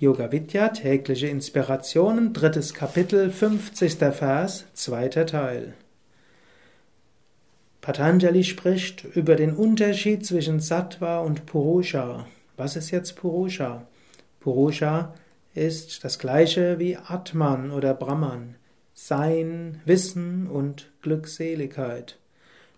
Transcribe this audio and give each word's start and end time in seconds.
Yoga 0.00 0.30
Vidya 0.30 0.68
tägliche 0.68 1.26
Inspirationen, 1.26 2.32
drittes 2.32 2.72
Kapitel, 2.72 3.32
50. 3.32 3.94
Vers, 4.14 4.64
zweiter 4.72 5.26
Teil. 5.26 5.74
Patanjali 7.80 8.44
spricht 8.44 9.02
über 9.02 9.34
den 9.34 9.56
Unterschied 9.56 10.24
zwischen 10.24 10.60
Sattva 10.60 11.18
und 11.18 11.46
Purusha. 11.46 12.28
Was 12.56 12.76
ist 12.76 12.92
jetzt 12.92 13.16
Purusha? 13.16 13.88
Purusha 14.38 15.14
ist 15.56 16.04
das 16.04 16.20
gleiche 16.20 16.78
wie 16.78 16.96
Atman 16.96 17.72
oder 17.72 17.92
Brahman, 17.92 18.54
Sein, 18.94 19.80
Wissen 19.84 20.46
und 20.46 20.92
Glückseligkeit. 21.02 22.20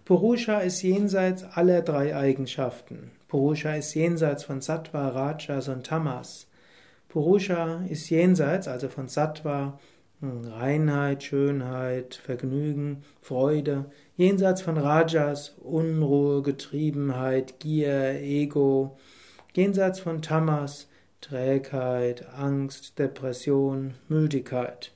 Purusha 0.06 0.60
ist 0.60 0.80
jenseits 0.80 1.44
aller 1.44 1.82
drei 1.82 2.16
Eigenschaften. 2.16 3.10
Purusha 3.28 3.74
ist 3.74 3.92
jenseits 3.92 4.44
von 4.44 4.62
Sattva, 4.62 5.08
Rajas 5.08 5.68
und 5.68 5.84
Tamas. 5.84 6.46
Purusha 7.10 7.84
ist 7.88 8.08
jenseits, 8.08 8.68
also 8.68 8.88
von 8.88 9.08
Sattva, 9.08 9.80
hm, 10.20 10.44
Reinheit, 10.44 11.24
Schönheit, 11.24 12.14
Vergnügen, 12.14 13.02
Freude, 13.20 13.86
jenseits 14.16 14.62
von 14.62 14.78
Rajas, 14.78 15.56
Unruhe, 15.60 16.42
Getriebenheit, 16.42 17.58
Gier, 17.58 18.20
Ego, 18.20 18.96
jenseits 19.54 19.98
von 19.98 20.22
Tamas, 20.22 20.88
Trägheit, 21.20 22.28
Angst, 22.32 22.98
Depression, 23.00 23.94
Müdigkeit. 24.08 24.92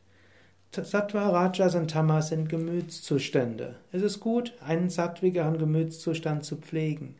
Sattva, 0.71 1.30
Rajas 1.30 1.74
und 1.74 1.91
Tamas 1.91 2.29
sind 2.29 2.49
Gemütszustände. 2.49 3.74
Es 3.91 4.02
ist 4.02 4.21
gut, 4.21 4.55
einen 4.65 4.88
sattwigeren 4.88 5.59
Gemütszustand 5.59 6.45
zu 6.45 6.57
pflegen. 6.57 7.16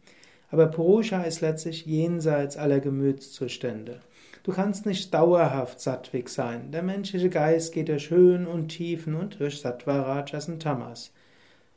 Aber 0.51 0.66
Purusha 0.66 1.23
ist 1.23 1.40
letztlich 1.40 1.84
jenseits 1.84 2.56
aller 2.56 2.79
Gemütszustände. 2.79 3.98
Du 4.44 4.52
kannst 4.52 4.84
nicht 4.84 5.14
dauerhaft 5.14 5.80
sattwig 5.80 6.28
sein. 6.28 6.70
Der 6.70 6.82
menschliche 6.82 7.30
Geist 7.30 7.73
geht 7.73 7.88
durch 7.88 8.10
Höhen 8.10 8.46
und 8.46 8.68
Tiefen 8.68 9.14
und 9.14 9.40
durch 9.40 9.59
Sattva, 9.59 10.02
Rajas 10.02 10.48
und 10.51 10.62
Tamas. 10.62 11.12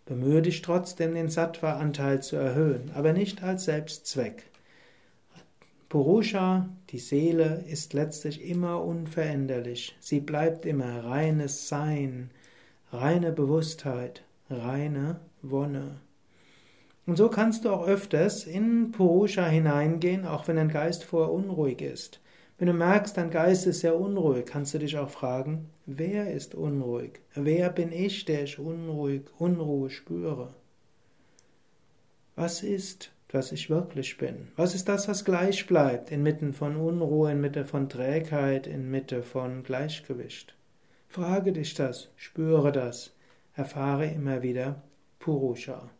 Bemühe 0.05 0.41
dich 0.41 0.61
trotzdem, 0.61 1.15
den 1.15 1.29
Sattva-Anteil 1.29 2.21
zu 2.21 2.35
erhöhen, 2.35 2.91
aber 2.93 3.13
nicht 3.13 3.41
als 3.41 3.63
Selbstzweck. 3.63 4.43
Purusha, 5.87 6.67
die 6.89 6.99
Seele, 6.99 7.63
ist 7.69 7.93
letztlich 7.93 8.43
immer 8.45 8.83
unveränderlich. 8.83 9.95
Sie 10.01 10.19
bleibt 10.19 10.65
immer 10.65 11.05
reines 11.05 11.69
Sein, 11.69 12.31
reine 12.91 13.31
Bewusstheit, 13.31 14.23
reine 14.49 15.21
Wonne. 15.41 16.01
Und 17.05 17.15
so 17.15 17.29
kannst 17.29 17.63
du 17.63 17.69
auch 17.69 17.87
öfters 17.87 18.45
in 18.45 18.91
Purusha 18.91 19.45
hineingehen, 19.45 20.25
auch 20.25 20.49
wenn 20.49 20.57
dein 20.57 20.67
Geist 20.67 21.05
vorher 21.05 21.31
unruhig 21.31 21.81
ist. 21.81 22.19
Wenn 22.57 22.67
du 22.67 22.73
merkst, 22.73 23.15
dein 23.15 23.29
Geist 23.29 23.67
ist 23.67 23.81
sehr 23.81 23.95
unruhig, 23.95 24.47
kannst 24.47 24.73
du 24.73 24.79
dich 24.79 24.97
auch 24.97 25.11
fragen, 25.11 25.69
wer 25.85 26.31
ist 26.33 26.55
unruhig? 26.55 27.19
Wer 27.35 27.69
bin 27.69 27.91
ich, 27.91 28.25
der 28.25 28.43
ich 28.43 28.57
unruhig, 28.57 29.21
Unruhe 29.37 29.91
spüre? 29.91 30.55
Was 32.35 32.63
ist, 32.63 33.11
was 33.29 33.51
ich 33.51 33.69
wirklich 33.69 34.17
bin? 34.17 34.47
Was 34.55 34.73
ist 34.73 34.89
das, 34.89 35.07
was 35.07 35.23
gleich 35.23 35.67
bleibt, 35.67 36.11
inmitten 36.11 36.53
von 36.53 36.77
Unruhe, 36.77 37.31
inmitten 37.31 37.65
von 37.65 37.89
Trägheit, 37.89 38.65
inmitten 38.65 39.21
von 39.21 39.61
Gleichgewicht? 39.61 40.55
Frage 41.07 41.51
dich 41.53 41.75
das, 41.75 42.09
spüre 42.15 42.71
das, 42.71 43.13
erfahre 43.53 44.07
immer 44.07 44.41
wieder 44.41 44.81
Purusha. 45.19 45.91